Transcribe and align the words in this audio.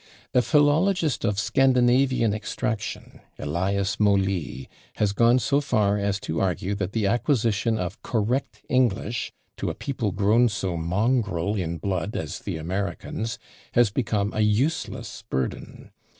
A 0.33 0.41
philologist 0.41 1.23
of 1.23 1.37
Scandinavian 1.37 2.33
extraction, 2.33 3.21
Elias 3.37 3.99
Molee, 3.99 4.67
has 4.95 5.13
gone 5.13 5.37
so 5.37 5.61
far 5.61 5.99
as 5.99 6.19
to 6.21 6.41
argue 6.41 6.73
that 6.73 6.93
the 6.93 7.05
acquisition 7.05 7.77
of 7.77 8.01
correct 8.01 8.63
English, 8.67 9.31
to 9.57 9.69
a 9.69 9.75
people 9.75 10.11
grown 10.11 10.49
so 10.49 10.75
mongrel 10.75 11.53
in 11.55 11.77
blood 11.77 12.15
as 12.15 12.39
the 12.39 12.57
Americans, 12.57 13.37
has 13.73 13.91
become 13.91 14.33
a 14.33 14.41
useless 14.41 15.23
burden. 15.29 15.91